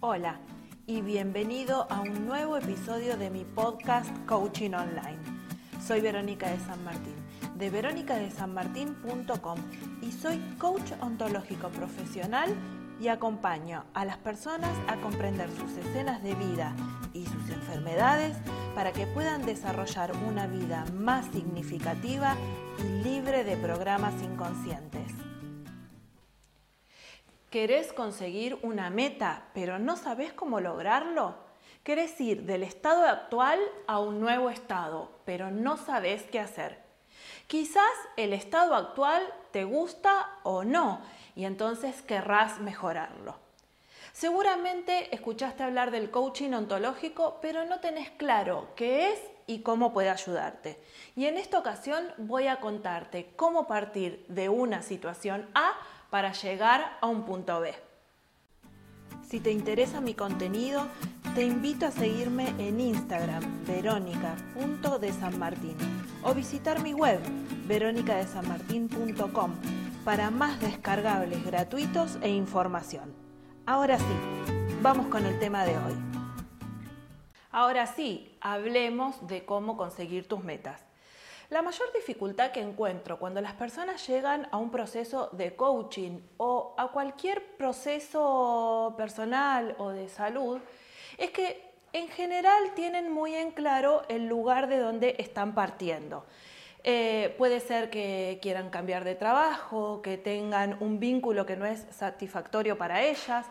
[0.00, 0.38] Hola
[0.86, 5.18] y bienvenido a un nuevo episodio de mi podcast Coaching Online.
[5.84, 7.16] Soy Verónica de San Martín,
[7.56, 9.58] de veronicadesanmartin.com
[10.00, 12.54] y soy coach ontológico profesional
[13.00, 16.76] y acompaño a las personas a comprender sus escenas de vida
[17.12, 18.36] y sus enfermedades
[18.76, 22.36] para que puedan desarrollar una vida más significativa
[22.78, 25.17] y libre de programas inconscientes.
[27.50, 31.34] ¿Querés conseguir una meta, pero no sabes cómo lograrlo?
[31.82, 36.78] ¿Querés ir del estado actual a un nuevo estado, pero no sabes qué hacer?
[37.46, 41.00] Quizás el estado actual te gusta o no,
[41.34, 43.36] y entonces querrás mejorarlo.
[44.12, 50.10] Seguramente escuchaste hablar del coaching ontológico, pero no tenés claro qué es y cómo puede
[50.10, 50.78] ayudarte.
[51.16, 55.72] Y en esta ocasión voy a contarte cómo partir de una situación A
[56.10, 57.74] para llegar a un punto B.
[59.28, 60.86] Si te interesa mi contenido,
[61.34, 65.76] te invito a seguirme en Instagram, verónica.desanmartín,
[66.22, 67.20] o visitar mi web,
[67.66, 69.54] veronicadesanmartin.com,
[70.04, 73.12] para más descargables gratuitos e información.
[73.66, 74.14] Ahora sí,
[74.80, 75.92] vamos con el tema de hoy.
[77.50, 80.87] Ahora sí, hablemos de cómo conseguir tus metas.
[81.50, 86.74] La mayor dificultad que encuentro cuando las personas llegan a un proceso de coaching o
[86.76, 90.60] a cualquier proceso personal o de salud
[91.16, 91.62] es que
[91.94, 96.26] en general tienen muy en claro el lugar de donde están partiendo.
[96.84, 101.86] Eh, puede ser que quieran cambiar de trabajo, que tengan un vínculo que no es
[101.90, 103.46] satisfactorio para ellas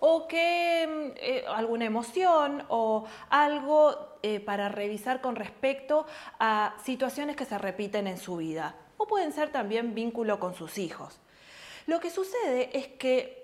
[0.00, 6.06] o que mm, eh, alguna emoción o algo eh, para revisar con respecto
[6.38, 8.74] a situaciones que se repiten en su vida.
[8.96, 11.20] O pueden ser también vínculo con sus hijos.
[11.86, 13.40] Lo que sucede es que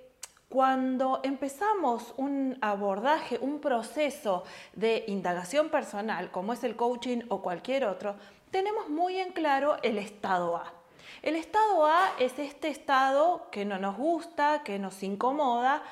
[0.48, 7.84] cuando empezamos un abordaje, un proceso de indagación personal, como es el coaching o cualquier
[7.84, 8.16] otro,
[8.50, 10.72] tenemos muy en claro el estado A.
[11.22, 15.82] El estado A es este estado que no nos gusta, que nos incomoda,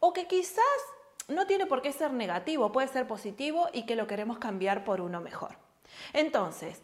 [0.00, 0.64] o que quizás
[1.28, 5.00] no tiene por qué ser negativo, puede ser positivo y que lo queremos cambiar por
[5.00, 5.56] uno mejor.
[6.12, 6.82] Entonces,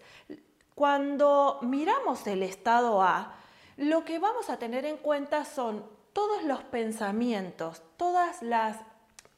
[0.75, 3.35] cuando miramos el estado A,
[3.77, 8.79] lo que vamos a tener en cuenta son todos los pensamientos, todas las,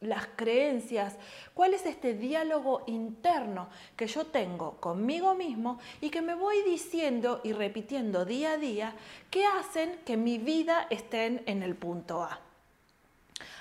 [0.00, 1.16] las creencias,
[1.54, 7.40] cuál es este diálogo interno que yo tengo conmigo mismo y que me voy diciendo
[7.42, 8.94] y repitiendo día a día
[9.30, 12.40] que hacen que mi vida esté en el punto A.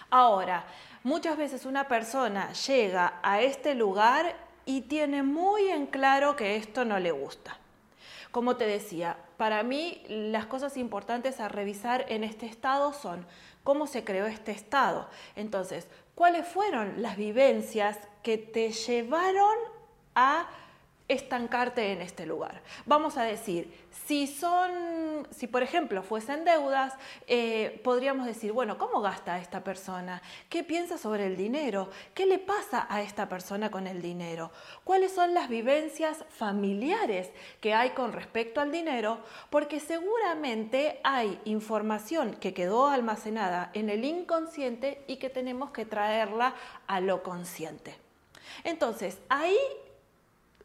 [0.09, 0.66] Ahora,
[1.03, 4.35] muchas veces una persona llega a este lugar
[4.66, 7.57] y tiene muy en claro que esto no le gusta.
[8.31, 13.25] Como te decía, para mí las cosas importantes a revisar en este estado son
[13.63, 15.09] cómo se creó este estado.
[15.35, 19.56] Entonces, ¿cuáles fueron las vivencias que te llevaron
[20.16, 20.47] a
[21.07, 22.62] estancarte en este lugar.
[22.85, 23.73] Vamos a decir,
[24.06, 26.94] si son, si por ejemplo fuesen deudas,
[27.28, 30.22] eh, podríamos decir, bueno, ¿cómo gasta esta persona?
[30.50, 31.90] ¿Qué piensa sobre el dinero?
[32.13, 34.51] ¿Qué le pasa a esta persona con el dinero?
[34.84, 37.31] ¿Cuáles son las vivencias familiares
[37.62, 39.19] que hay con respecto al dinero?
[39.50, 46.53] Porque seguramente hay información que quedó almacenada en el inconsciente y que tenemos que traerla
[46.85, 47.96] a lo consciente.
[48.63, 49.57] Entonces, ahí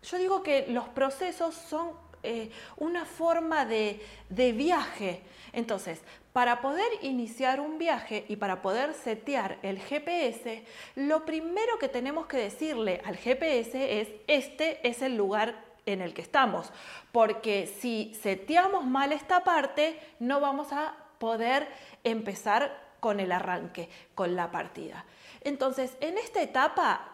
[0.03, 1.91] yo digo que los procesos son
[2.23, 5.23] eh, una forma de, de viaje.
[5.53, 6.01] Entonces,
[6.33, 10.65] para poder iniciar un viaje y para poder setear el GPS,
[10.95, 16.15] lo primero que tenemos que decirle al GPS es, este es el lugar en el
[16.15, 16.71] que estamos,
[17.11, 21.69] porque si seteamos mal esta parte, no vamos a poder
[22.05, 25.05] empezar con el arranque, con la partida.
[25.41, 27.12] Entonces, en esta etapa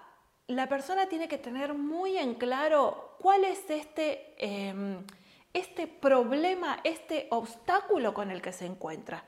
[0.49, 5.05] la persona tiene que tener muy en claro cuál es este, em,
[5.53, 9.25] este problema, este obstáculo con el que se encuentra.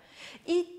[0.47, 0.77] Y,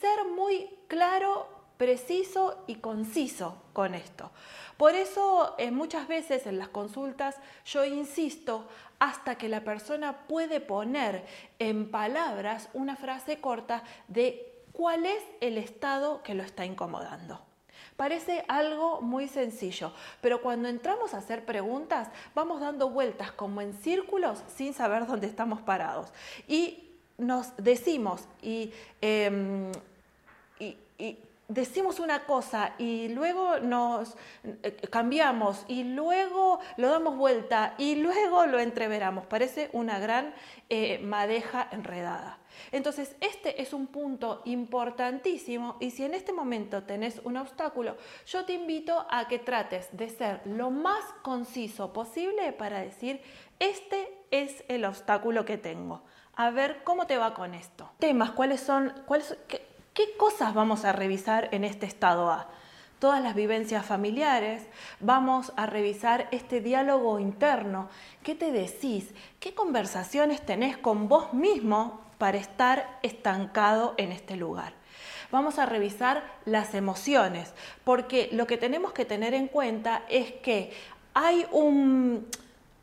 [0.00, 4.30] ser muy claro, preciso y conciso con esto.
[4.76, 7.36] Por eso eh, muchas veces en las consultas
[7.66, 8.66] yo insisto
[8.98, 11.24] hasta que la persona puede poner
[11.58, 17.47] en palabras una frase corta de cuál es el estado que lo está incomodando.
[17.98, 19.90] Parece algo muy sencillo,
[20.20, 25.26] pero cuando entramos a hacer preguntas vamos dando vueltas como en círculos sin saber dónde
[25.26, 26.12] estamos parados.
[26.46, 29.72] Y nos decimos y, em,
[31.48, 38.46] decimos una cosa y luego nos eh, cambiamos y luego lo damos vuelta y luego
[38.46, 39.26] lo entreveramos.
[39.26, 40.34] Parece una gran
[40.68, 42.38] eh, madeja enredada.
[42.70, 47.96] Entonces, este es un punto importantísimo y si en este momento tenés un obstáculo,
[48.26, 53.22] yo te invito a que trates de ser lo más conciso posible para decir,
[53.58, 56.02] este es el obstáculo que tengo.
[56.34, 57.90] A ver cómo te va con esto.
[57.98, 59.77] Temas, cuáles son, cuáles, ¿Qué
[60.16, 62.48] cosas vamos a revisar en este estado A?
[62.98, 64.66] Todas las vivencias familiares,
[65.00, 67.88] vamos a revisar este diálogo interno.
[68.22, 69.10] ¿Qué te decís?
[69.38, 74.72] ¿Qué conversaciones tenés con vos mismo para estar estancado en este lugar?
[75.30, 77.52] Vamos a revisar las emociones,
[77.84, 80.72] porque lo que tenemos que tener en cuenta es que
[81.14, 82.26] hay un,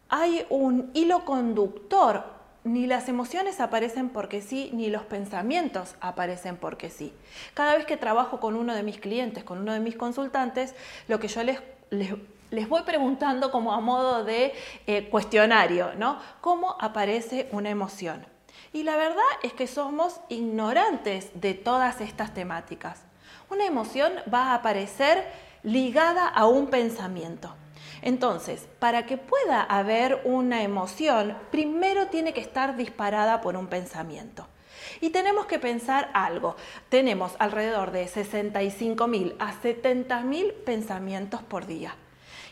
[0.10, 2.35] hay un hilo conductor
[2.66, 7.14] ni las emociones aparecen porque sí, ni los pensamientos aparecen porque sí.
[7.54, 10.74] Cada vez que trabajo con uno de mis clientes, con uno de mis consultantes,
[11.08, 11.60] lo que yo les,
[11.92, 14.54] les, voy preguntando como a modo de
[14.88, 16.20] eh, cuestionario, ¿no?
[16.42, 18.26] ¿Cómo aparece una emoción?
[18.74, 23.04] Y la verdad es que somos ignorantes de todas estas temáticas.
[23.52, 25.24] Una emoción va a aparecer
[25.62, 27.56] ligada a un pensamiento.
[28.02, 34.48] Entonces, para que pueda haber una emoción, primero tiene que estar disparada por un pensamiento.
[35.02, 36.56] Y tenemos que pensar algo.
[36.90, 41.96] Tenemos alrededor de 65.000 a 70.000 pensamientos por día.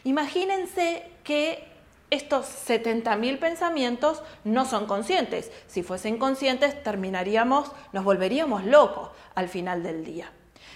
[0.03, 1.67] Imagínense que
[2.09, 5.51] estos 70.000 pensamientos no son conscientes.
[5.67, 10.31] Si fuesen conscientes, terminaríamos, nos volveríamos locos al final del día.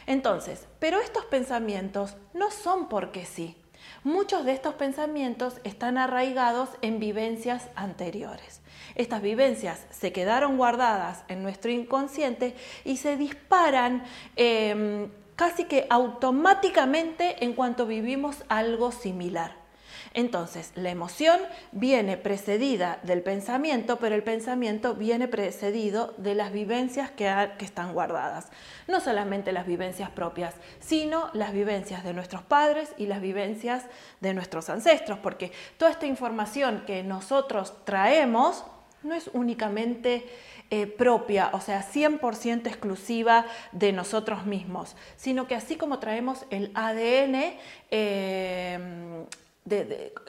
[0.08, 3.56] Entonces, pero estos pensamientos no son porque sí.
[4.04, 8.62] Muchos de estos pensamientos están arraigados en vivencias anteriores.
[8.96, 12.56] Estas vivencias se quedaron guardadas en nuestro inconsciente
[12.86, 14.04] y se disparan
[14.36, 19.67] em, casi que automáticamente en cuanto vivimos algo similar.
[20.14, 21.40] Entonces, la emoción
[21.72, 27.28] viene precedida del pensamiento, pero el pensamiento viene precedido de las vivencias que,
[27.60, 28.48] están guardadas.
[28.88, 33.86] No solamente las vivencias propias, sino las vivencias de nuestros padres y las vivencias
[34.22, 38.64] de nuestros ancestros, porque toda esta información que nosotros traemos
[39.04, 40.26] no es únicamente
[40.70, 46.72] eh, propia, o sea, 100% exclusiva de nosotros mismos, sino que así como traemos el
[46.74, 47.58] ADN,
[47.90, 49.26] eh,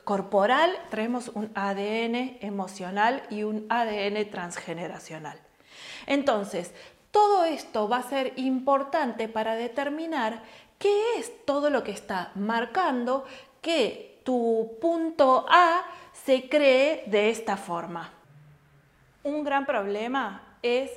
[0.04, 5.38] corporal, traemos un ADN emocional y un ADN transgeneracional.
[6.06, 6.72] Entonces,
[7.10, 10.42] todo esto va a ser importante para determinar
[10.78, 13.24] qué es todo lo que está marcando
[13.60, 15.82] que tu punto A
[16.12, 18.12] se cree de esta forma.
[19.22, 20.90] Un gran problema es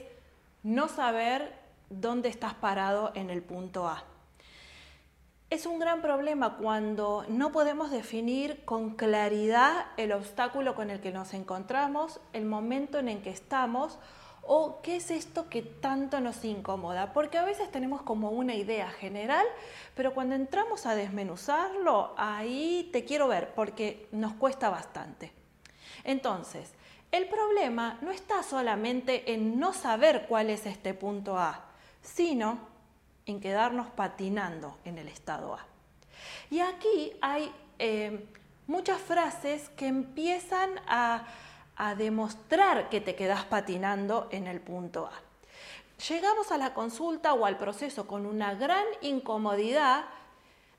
[0.64, 1.54] no saber
[1.90, 4.04] dónde estás parado en el punto A.
[5.52, 11.12] Es un gran problema cuando no podemos definir con claridad el obstáculo con el que
[11.12, 14.00] nos encontramos, el momento en el que estamos
[14.44, 17.12] o qué es esto que tanto nos incomoda.
[17.12, 19.46] Porque a veces tenemos como una idea general,
[19.94, 25.34] pero cuando entramos a desmenuzarlo, ahí te quiero ver porque nos cuesta bastante.
[26.06, 26.72] Entonces,
[27.12, 31.66] el problema no está solamente en no saber cuál es este punto A,
[32.02, 32.71] sino
[33.26, 35.66] en quedarnos patinando en el estado A.
[36.50, 38.26] Y aquí hay eh,
[38.68, 41.26] muchas frases que empiezan a,
[41.76, 45.14] a demostrar que te quedas patinando en el punto A.
[46.10, 50.06] Llegamos a la consulta o al proceso con una gran incomodidad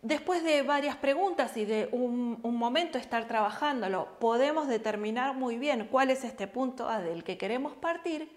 [0.03, 5.87] Después de varias preguntas y de un, un, momento estar trabajándolo, podemos determinar muy bien
[5.89, 8.29] cuál es este punto A del que queremos partir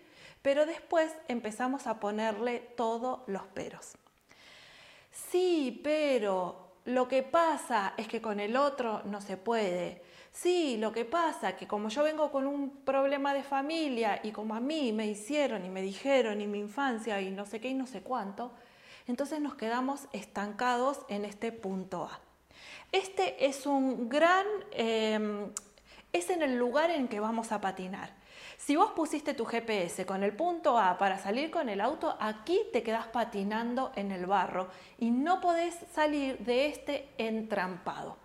[0.45, 3.93] pero después empezamos a ponerle todos los peros.
[5.11, 10.03] Sí, pero lo que pasa es que con el otro no se puede.
[10.31, 14.29] Sí, lo que pasa es que como yo vengo con un problema de familia y
[14.29, 17.69] como a mí me hicieron y me dijeron y mi infancia y no sé qué
[17.69, 18.51] y no sé cuánto,
[19.07, 22.19] entonces nos quedamos estancados en este punto A.
[22.91, 25.49] Este es un gran, eh,
[26.13, 28.24] es en el lugar en que vamos a patinar.
[28.57, 32.59] Si vos pusiste tu GPS con el punto A para salir con el auto, aquí
[32.71, 38.17] te quedás patinando en el barro y no podés salir de este entrampado.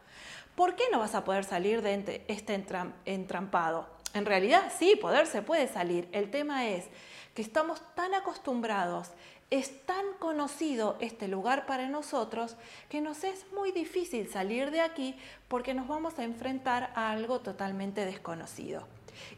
[0.54, 2.64] ¿Por qué no vas a poder salir de este
[3.04, 3.86] entrampado?
[4.14, 6.08] En realidad sí, poder se puede salir.
[6.12, 6.86] El tema es
[7.34, 9.10] que estamos tan acostumbrados
[9.50, 12.56] es tan conocido este lugar para nosotros
[12.88, 15.16] que nos es muy difícil salir de aquí
[15.48, 18.86] porque nos vamos a enfrentar a algo totalmente desconocido.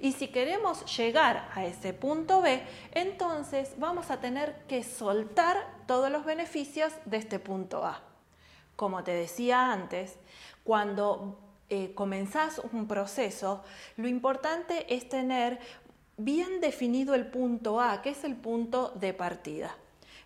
[0.00, 2.62] Y si queremos llegar a ese punto B,
[2.92, 8.02] entonces vamos a tener que soltar todos los beneficios de este punto A.
[8.76, 10.16] Como te decía antes,
[10.64, 13.62] cuando eh, comenzás un proceso,
[13.96, 15.58] lo importante es tener
[16.16, 19.76] bien definido el punto A, que es el punto de partida.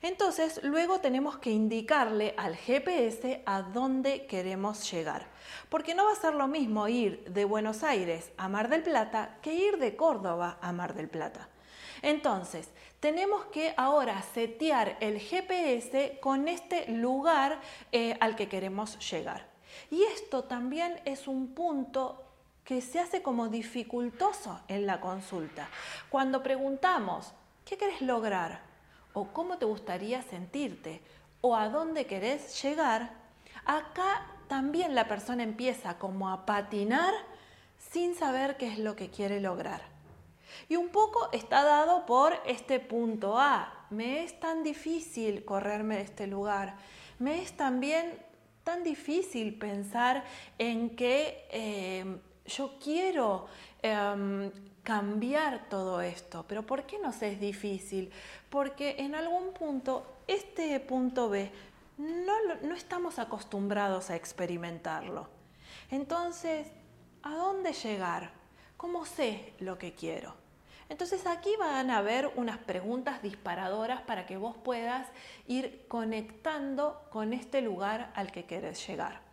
[0.02, 5.26] Entonces, luego tenemos que indicarle al GPS a dónde queremos llegar.
[5.68, 9.38] Porque no va a ser lo mismo ir de Buenos Aires a Mar del Plata
[9.42, 11.48] que ir de Córdoba a Mar del Plata.
[12.02, 12.68] Entonces,
[13.00, 17.60] tenemos que ahora setear el GPS con este lugar
[17.92, 19.46] eh, al que queremos llegar.
[19.90, 22.22] Y esto también es un punto
[22.64, 25.68] que se hace como dificultoso en la consulta.
[26.10, 27.32] Cuando preguntamos,
[27.64, 28.65] ¿qué querés lograr?
[29.18, 31.00] ¿O cómo te gustaría sentirte?
[31.40, 33.14] ¿O a dónde querés llegar?
[33.64, 37.14] Acá también la persona empieza como a patinar
[37.78, 39.80] sin saber qué es lo que quiere lograr.
[40.68, 43.86] Y un poco está dado por este punto A.
[43.88, 46.76] Me es tan difícil correrme de este lugar.
[47.18, 48.18] Me es también
[48.64, 50.24] tan difícil pensar
[50.58, 53.46] en que eh, yo quiero
[53.92, 54.50] em,
[54.82, 56.44] cambiar todo esto.
[56.48, 58.10] Pero ¿por qué nos es difícil?
[58.50, 61.50] Porque en algún punto este punto B
[61.98, 65.28] no, estamos acostumbrados a experimentarlo.
[65.90, 66.68] Entonces,
[67.22, 68.30] ¿a dónde llegar?
[68.76, 70.34] ¿Cómo sé lo que quiero?
[70.88, 75.08] Entonces aquí van a haber unas preguntas disparadoras para que vos puedas
[75.48, 79.25] ir conectando con este lugar al que querés llegar.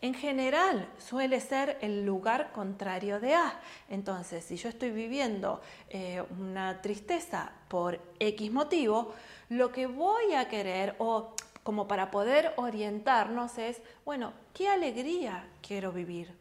[0.00, 3.60] En general suele ser el lugar contrario de A.
[3.88, 9.12] Entonces, si yo estoy viviendo eh, una tristeza por X motivo,
[9.48, 15.90] lo que voy a querer o como para poder orientarnos es, bueno, ¿qué alegría quiero
[15.90, 16.32] vivir?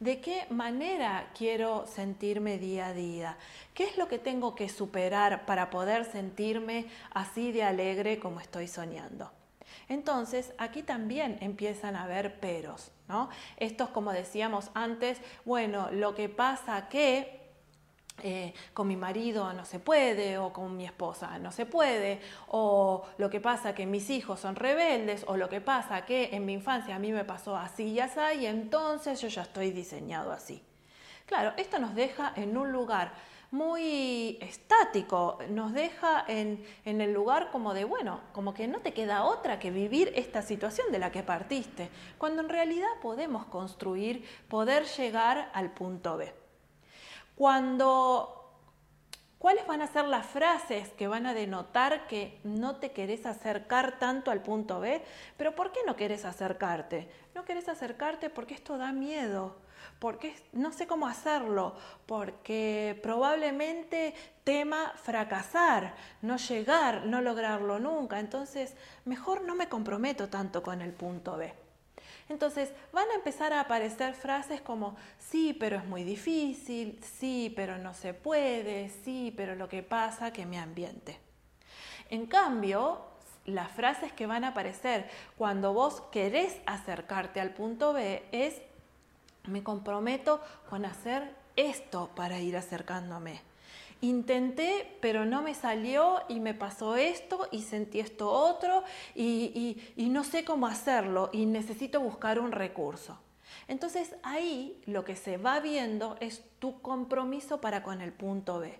[0.00, 3.36] ¿De qué manera quiero sentirme día a día?
[3.74, 8.68] ¿Qué es lo que tengo que superar para poder sentirme así de alegre como estoy
[8.68, 9.30] soñando?
[9.88, 13.28] Entonces, aquí también empiezan a haber peros, ¿no?
[13.58, 17.42] Estos, como decíamos antes, bueno, lo que pasa que
[18.22, 23.04] eh, con mi marido no se puede o con mi esposa no se puede o
[23.18, 26.52] lo que pasa que mis hijos son rebeldes o lo que pasa que en mi
[26.52, 30.62] infancia a mí me pasó así y así y entonces yo ya estoy diseñado así.
[31.26, 33.12] Claro, esto nos deja en un lugar
[33.52, 38.94] muy estático, nos deja en, en, el lugar como de, bueno, como que no te
[38.94, 44.26] queda otra que vivir esta situación de la que partiste, cuando en realidad podemos construir,
[44.48, 46.34] poder llegar al punto B.
[47.36, 48.41] Cuando
[49.42, 53.98] ¿Cuáles van a ser las frases que van a denotar que no te querés acercar
[53.98, 55.02] tanto al punto B?
[55.36, 57.08] Pero ¿por qué no querés acercarte?
[57.34, 59.56] No querés acercarte porque esto da miedo,
[59.98, 61.74] porque no sé cómo hacerlo,
[62.06, 68.20] porque probablemente tema fracasar, no llegar, no lograrlo nunca.
[68.20, 71.61] Entonces, mejor no me comprometo tanto con el punto B.
[72.32, 77.76] Entonces van a empezar a aparecer frases como sí, pero es muy difícil, sí, pero
[77.76, 81.18] no se puede, sí, pero lo que pasa que me ambiente.
[82.08, 83.02] En cambio,
[83.44, 88.62] las frases que van a aparecer cuando vos querés acercarte al punto B es
[89.44, 93.51] me comprometo con hacer esto para ir acercándome
[94.02, 98.82] intenté, pero no me salió y me pasó esto y sentí esto otro
[99.14, 103.18] y, no sé cómo hacerlo y necesito buscar un recurso.
[103.68, 108.78] Entonces ahí lo que se va viendo es tu compromiso para con el punto B.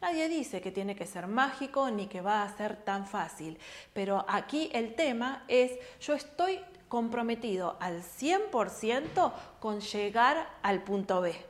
[0.00, 3.58] Nadie dice que tiene que ser mágico ni que va a ser tan fácil,
[3.92, 11.49] pero aquí el tema es yo estoy comprometido al 100% con llegar al punto B.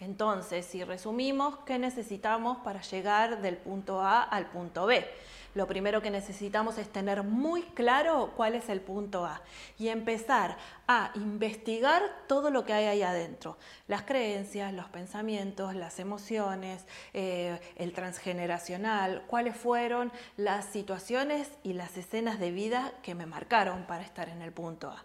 [0.00, 5.06] Entonces, si resumimos, ¿qué necesitamos para llegar del punto A al punto B?
[5.54, 9.42] Lo primero que necesitamos es tener muy claro cuál es el punto A
[9.78, 13.58] y empezar a investigar todo lo que hay ahí adentro.
[13.88, 21.96] Las creencias, los pensamientos, las emociones, eh, el transgeneracional, cuáles fueron las situaciones y las
[21.96, 25.04] escenas de vida que me marcaron para estar en el punto A.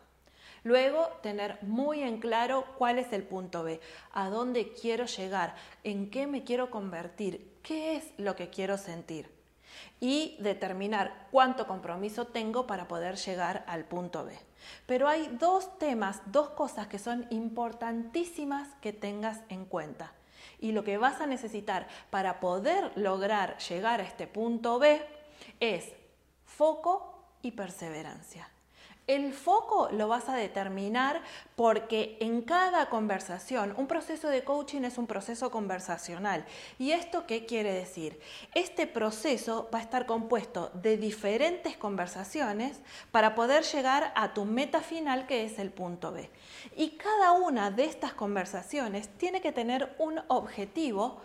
[0.66, 3.80] Luego, tener muy en claro cuál es el punto B,
[4.12, 5.54] a dónde quiero llegar,
[5.84, 9.30] en qué me quiero convertir, qué es lo que quiero sentir.
[10.00, 14.36] Y determinar cuánto compromiso tengo para poder llegar al punto B.
[14.88, 20.14] Pero hay dos temas, dos cosas que son importantísimas que tengas en cuenta.
[20.60, 25.00] Y lo que vas a necesitar para poder lograr llegar a este punto B
[25.60, 25.92] es
[26.44, 28.50] foco y perseverancia.
[29.08, 31.22] El foco lo vas a determinar
[31.56, 36.44] porque en cada conversación, un proceso de coaching es un proceso conversacional.
[36.80, 38.20] ¿Y esto qué quiere decir?
[38.56, 42.80] Este proceso va a estar compuesto de diferentes conversaciones
[43.12, 46.28] para poder llegar a tu meta final que es el punto B.
[46.76, 51.22] Y cada una de estas conversaciones tiene que tener un objetivo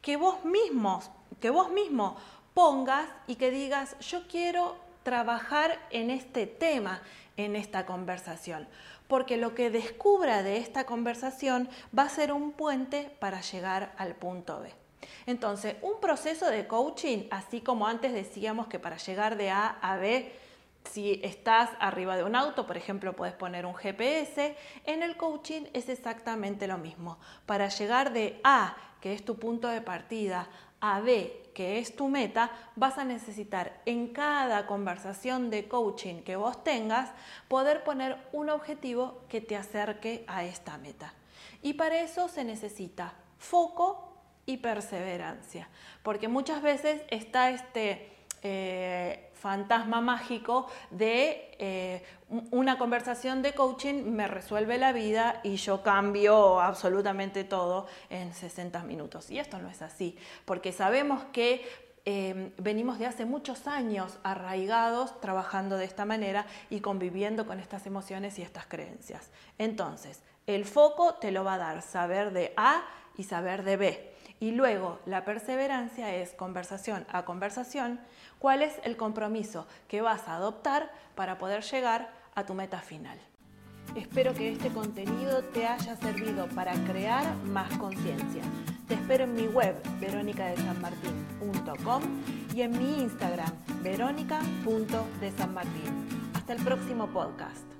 [0.00, 1.10] que vos mismos,
[1.40, 2.16] que vos mismo
[2.54, 7.00] pongas y que digas, yo quiero trabajar en este tema
[7.36, 8.66] en esta conversación,
[9.08, 14.14] porque lo que descubra de esta conversación va a ser un puente para llegar al
[14.14, 14.72] punto B.
[15.26, 19.96] Entonces, un proceso de coaching, así como antes decíamos que para llegar de A a
[19.96, 20.32] B,
[20.90, 25.62] si estás arriba de un auto, por ejemplo, puedes poner un GPS, en el coaching
[25.72, 27.18] es exactamente lo mismo.
[27.46, 30.48] Para llegar de A, que es tu punto de partida,
[30.86, 36.36] a B, que es tu meta, vas a necesitar en cada conversación de coaching que
[36.36, 37.10] vos tengas
[37.48, 41.14] poder poner un objetivo que te acerque a esta meta.
[41.62, 44.12] Y para eso se necesita foco
[44.44, 45.70] y perseverancia,
[46.02, 48.13] porque muchas veces está este
[48.44, 52.02] eh, fantasma mágico de eh,
[52.50, 58.82] una conversación de coaching me resuelve la vida y yo cambio absolutamente todo en 60
[58.84, 59.30] minutos.
[59.30, 61.66] Y esto no es así, porque sabemos que
[62.04, 67.86] em, venimos de hace muchos años arraigados trabajando de esta manera y conviviendo con estas
[67.86, 69.30] emociones y estas creencias.
[69.58, 72.82] Entonces, el foco te lo va a dar saber de A
[73.16, 74.14] y saber de B.
[74.40, 78.00] Y luego la perseverancia es conversación a conversación,
[78.38, 83.18] cuál es el compromiso que vas a adoptar para poder llegar a tu meta final.
[83.96, 88.42] Espero que este contenido te haya servido para crear más conciencia.
[88.88, 92.02] Te espero en mi web veronicadesanmartin.com
[92.54, 93.50] y en mi Instagram
[93.82, 96.06] verónica.desanmartin.
[96.34, 97.73] Hasta el próximo podcast.